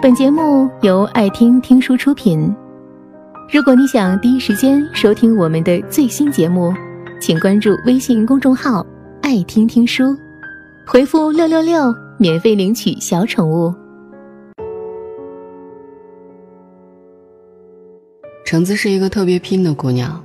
[0.00, 2.54] 本节目由爱听听书出品。
[3.52, 6.72] 如果你想第一时间收听我们的最新节目，
[7.20, 8.86] 请关注微信公众号
[9.20, 10.16] “爱听听书”，
[10.86, 13.74] 回复“六六六”免费领取小宠物。
[18.44, 20.24] 橙子是一个特别拼的姑娘，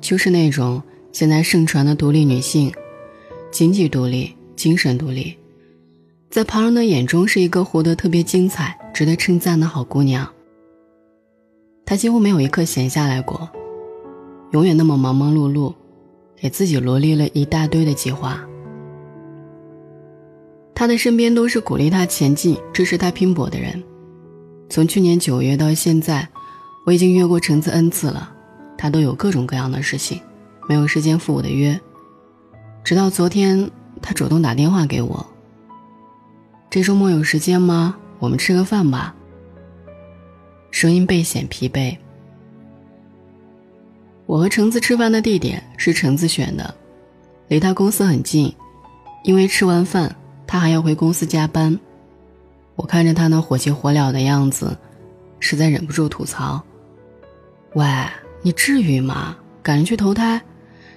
[0.00, 0.82] 就是那种
[1.12, 2.72] 现在盛传的独立女性，
[3.50, 5.36] 经济独立，精神独立，
[6.30, 8.80] 在旁人的眼中是一个活得特别精彩。
[8.92, 10.28] 值得称赞的好姑娘。
[11.86, 13.48] 她几乎没有一刻闲下来过，
[14.50, 15.72] 永远那么忙忙碌碌，
[16.36, 18.46] 给自己罗列了一大堆的计划。
[20.74, 23.82] 她的身边都是鼓励她前进、支持她拼搏的人。
[24.68, 26.28] 从去年九月到现在，
[26.84, 28.30] 我已经约过橙子 n 次了，
[28.76, 30.20] 她都有各种各样的事情，
[30.68, 31.80] 没有时间赴我的约。
[32.84, 33.70] 直到昨天，
[34.02, 35.26] 她主动打电话给我
[36.70, 39.14] ：“这周末有时间吗？”我们吃个饭吧。
[40.70, 41.96] 声音倍显疲惫。
[44.26, 46.74] 我和橙子吃饭的地点是橙子选的，
[47.48, 48.54] 离他公司很近，
[49.24, 50.14] 因为吃完饭
[50.46, 51.76] 他还要回公司加班。
[52.76, 54.76] 我看着他那火急火燎的样子，
[55.40, 56.62] 实在忍不住吐槽
[57.72, 57.86] ：“喂，
[58.42, 59.34] 你至于吗？
[59.62, 60.40] 赶着去投胎，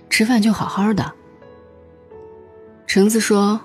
[0.09, 1.09] 吃饭就好好的。”
[2.85, 3.59] 橙子说。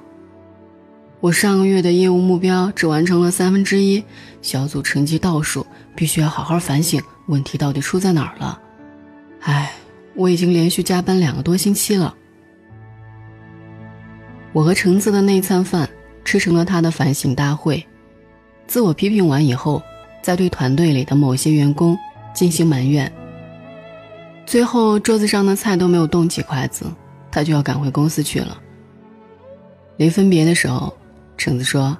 [1.20, 4.04] 我上个月的业务目标只完成了三分之一，
[4.40, 5.66] 小组成绩倒数，
[5.96, 8.60] 必须要好好反省问题到底出在哪儿了。
[9.40, 9.72] 唉，
[10.14, 12.14] 我已经连续加班两个多星期了。
[14.52, 15.88] 我和橙子的那餐饭
[16.24, 17.84] 吃成了他的反省大会，
[18.68, 19.82] 自我批评完以后，
[20.22, 21.98] 再对团队里的某些员工
[22.32, 23.12] 进行埋怨。
[24.46, 26.86] 最后桌子上的菜都没有动几筷子，
[27.28, 28.56] 他就要赶回公司去了。
[29.96, 30.96] 临分别的时候。
[31.38, 31.96] 橙子说：“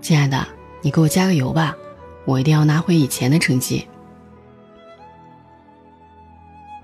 [0.00, 0.44] 亲爱的，
[0.80, 1.76] 你给我加个油吧，
[2.24, 3.86] 我一定要拿回以前的成绩。”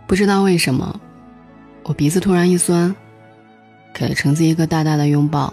[0.06, 1.00] 不知道为什么，
[1.84, 2.94] 我鼻子突然一酸，
[3.94, 5.52] 给了橙子一个大大的拥抱，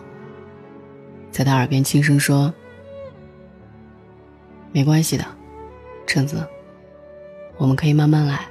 [1.32, 2.54] 在他耳边轻声说
[4.74, 5.24] ：“没关系的，
[6.06, 6.46] 橙子，
[7.58, 8.42] 我们可以慢慢来。”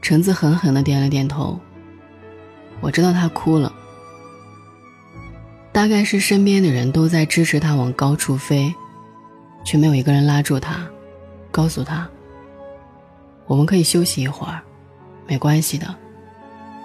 [0.00, 1.58] 橙子狠狠的点了点头。
[2.80, 3.72] 我知道他哭了。
[5.82, 8.72] 大概是身边的人都在支持他往高处飞，
[9.64, 10.86] 却没有一个人拉住他，
[11.50, 12.08] 告诉他
[13.48, 14.62] ：“我们可以休息一会儿，
[15.26, 15.92] 没关系的，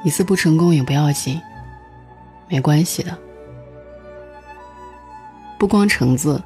[0.04, 1.40] 一次不成功也不要紧，
[2.50, 3.16] 没关系的。”
[5.60, 6.42] 不光橙子，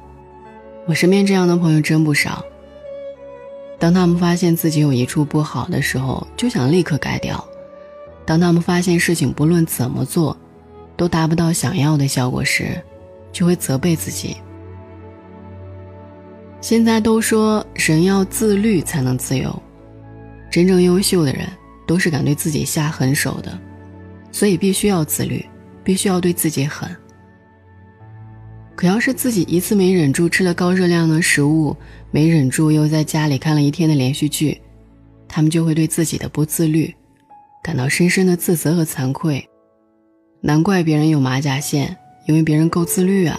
[0.84, 2.44] 我身边这样的朋友真不少。
[3.78, 7.42] 当他们发现自己有一处不好的时候，就想立刻改掉；
[8.26, 10.36] 当他们发现事情不论怎么做，
[11.02, 12.80] 都达不到想要的效果时，
[13.32, 14.36] 就会责备自己。
[16.60, 19.52] 现在都说人要自律才能自由，
[20.48, 21.48] 真正优秀的人
[21.88, 23.58] 都是敢对自己下狠手的，
[24.30, 25.44] 所以必须要自律，
[25.82, 26.88] 必须要对自己狠。
[28.76, 31.76] 可要是自己一次没忍住吃了高热量的食物，
[32.12, 34.60] 没忍住又在家里看了一天的连续剧，
[35.26, 36.94] 他们就会对自己的不自律
[37.60, 39.44] 感到深深的自责和惭愧。
[40.44, 43.38] 难怪别人有马甲线，因为别人够自律啊；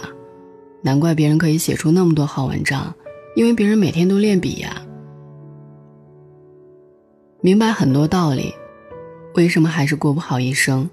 [0.82, 2.94] 难怪别人可以写出那么多好文章，
[3.36, 4.80] 因为别人每天都练笔呀。
[7.42, 8.54] 明白很多道理，
[9.34, 10.88] 为什么还是过不好一生？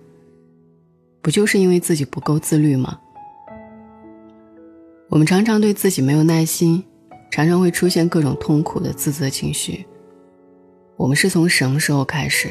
[1.21, 2.99] 不就是因为自己不够自律吗？
[5.07, 6.83] 我们常常对自己没有耐心，
[7.31, 9.85] 常常会出现各种痛苦的自责情绪。
[10.97, 12.49] 我们是从什么时候开始，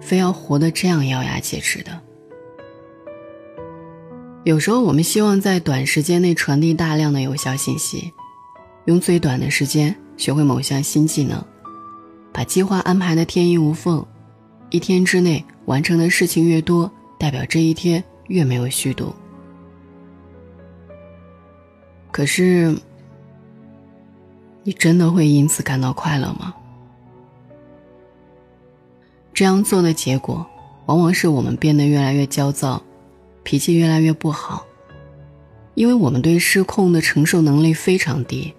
[0.00, 2.05] 非要活得这样咬牙切齿的？
[4.46, 8.12] 有时候，我们希望在短时间内传递大量的有效信息，
[8.84, 11.44] 用最短的时间学会某项新技能，
[12.32, 14.06] 把计划安排的天衣无缝。
[14.70, 19.12] 一天之内完成的事情越多，代表这一天越没有虚度。
[22.12, 22.72] 可是，
[24.62, 26.54] 你真的会因此感到快乐吗？
[29.34, 30.46] 这样做的结果，
[30.86, 32.80] 往往是我们变得越来越焦躁。
[33.46, 34.66] 脾气越来越不好，
[35.74, 38.52] 因为我们对失控的承受能力非常低，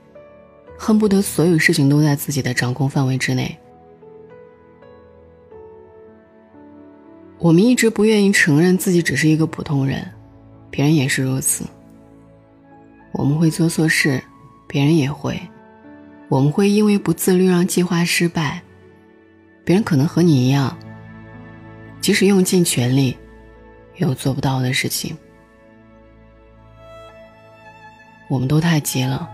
[0.79, 3.53] 恨不得所有事情都在自己的掌控范围之内。
[7.37, 10.09] 我们一直不愿意承认自己只是一个普通人，
[10.71, 11.65] 别人也是如此。
[13.11, 14.23] 我们会做错事，
[14.67, 15.35] 别人也会；
[16.29, 18.63] 我们会因为不自律让计划失败，
[19.65, 20.77] 别人可能和你一样，
[21.99, 23.17] 即使用尽全力。
[23.97, 25.15] 有做不到的事情。
[28.29, 29.29] 我们都太急了，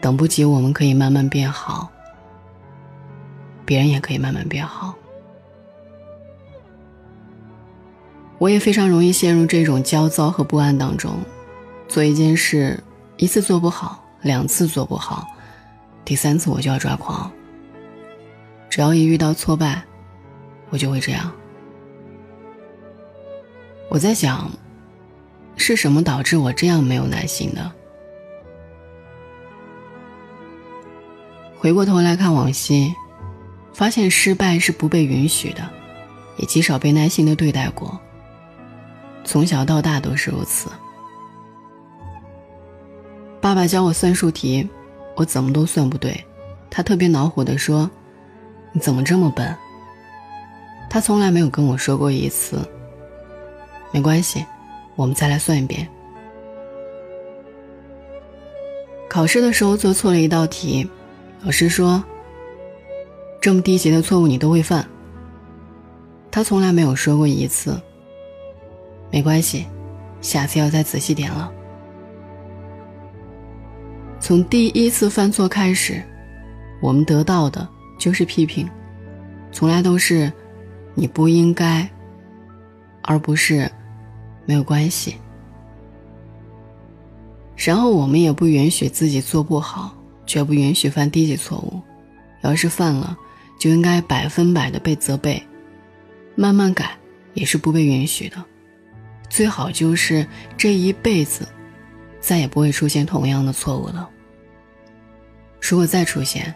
[0.00, 1.90] 等不及，我们可以慢慢变好，
[3.64, 4.94] 别人也可以慢慢变好。
[8.38, 11.18] 我也非常容易陷入这种焦躁和不安当中，
[11.88, 12.78] 做一件事
[13.16, 15.26] 一次做不好，两次做不好，
[16.04, 17.30] 第三次我就要抓狂。
[18.70, 19.82] 只要一遇到挫败，
[20.68, 21.32] 我就会这样。
[23.88, 24.50] 我在想，
[25.56, 27.72] 是什么导致我这样没有耐心的？
[31.58, 32.92] 回过头来看往昔，
[33.72, 35.68] 发现失败是不被允许的，
[36.36, 37.98] 也极少被耐心的对待过。
[39.24, 40.68] 从小到大都是如此。
[43.40, 44.68] 爸爸教我算数题，
[45.14, 46.22] 我怎么都算不对，
[46.68, 47.90] 他特别恼火地说
[48.72, 49.56] ：“你怎么这么笨？”
[50.90, 52.58] 他从来没有跟我说过一次。
[53.96, 54.44] 没关系，
[54.94, 55.88] 我们再来算一遍。
[59.08, 60.86] 考试的时候做错了一道题，
[61.42, 62.04] 老师说
[63.40, 64.86] ：“这么低级的错误你都会犯。”
[66.30, 67.80] 他从来没有说过一次。
[69.10, 69.64] 没关系，
[70.20, 71.50] 下次要再仔细点了。
[74.20, 76.02] 从第一次犯错开始，
[76.82, 77.66] 我们得到的
[77.98, 78.68] 就是批评，
[79.50, 80.30] 从来都是
[80.92, 81.88] 你不应该，
[83.00, 83.66] 而不是
[84.46, 85.16] 没有关系。
[87.56, 89.94] 然后我们也不允许自己做不好，
[90.24, 91.82] 绝不允许犯低级错误。
[92.42, 93.16] 要是犯了，
[93.58, 95.42] 就应该百分百的被责备，
[96.34, 96.96] 慢慢改
[97.34, 98.42] 也是不被允许的。
[99.28, 100.26] 最好就是
[100.56, 101.48] 这一辈子，
[102.20, 104.08] 再也不会出现同样的错误了。
[105.60, 106.54] 如果再出现，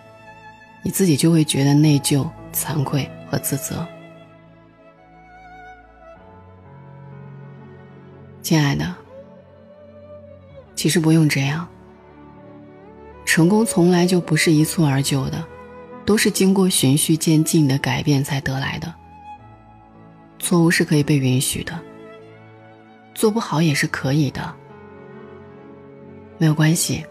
[0.84, 3.84] 你自己就会觉得内疚、惭愧和自责。
[8.42, 8.94] 亲爱的，
[10.74, 11.66] 其实不用这样。
[13.24, 15.44] 成功从来就不是一蹴而就的，
[16.04, 18.92] 都是经过循序渐进的改变才得来的。
[20.38, 21.78] 错误是可以被允许的。
[23.14, 24.54] 做不好也是可以的，
[26.38, 27.04] 没有关系。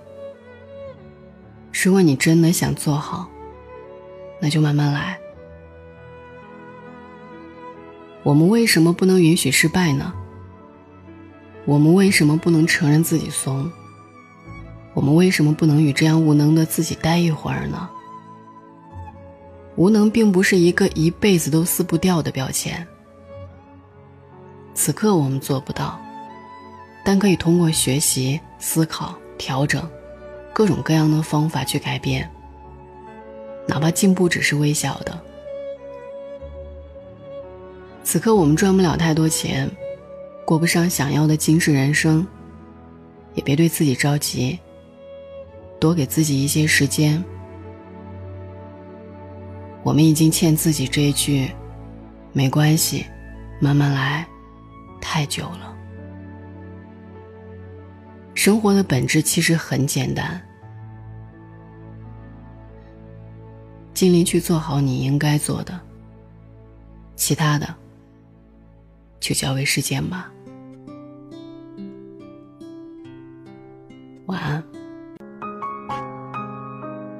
[1.71, 3.29] 如果你真的想做好，
[4.41, 5.17] 那就慢慢来。
[8.23, 10.13] 我们为什么不能允许失败呢？
[11.69, 13.71] 我们为什么不能承认自己怂？
[14.95, 17.87] 我们为什么不能与这样无能的自己待一会儿呢？
[19.75, 22.87] 无能并不是一个一辈子都撕不掉的标签。
[24.73, 26.01] 此刻我们做不到，
[27.05, 29.87] 但可以通过学习、思考、调整，
[30.51, 32.27] 各种各样的方法去改变。
[33.67, 35.21] 哪怕进步只是微小的。
[38.03, 39.69] 此刻我们赚不了太多钱，
[40.49, 42.25] 过不上想要的精致人生，
[43.35, 44.57] 也别对自己着急，
[45.79, 47.23] 多给自己一些时间。
[49.83, 51.51] 我们已经欠自己这一句
[52.33, 53.05] “没关系，
[53.61, 54.27] 慢慢来”。
[54.99, 55.77] 太久了。
[58.33, 60.41] 生活的本质其实很简单，
[63.93, 65.79] 尽力去做好你应该做的，
[67.15, 67.71] 其他的
[69.19, 70.31] 就交给时间吧。